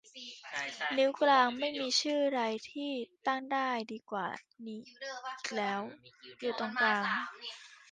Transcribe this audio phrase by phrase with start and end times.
[0.97, 2.91] นิ้วกลาง ไม่มีชื่อใดที่
[3.27, 4.27] ตั้งได้ดีกว่า
[4.65, 4.97] นี้อีก
[5.55, 5.81] แล้ว
[6.39, 7.79] อยู่ตรงกลางในห้านิ้วพอดี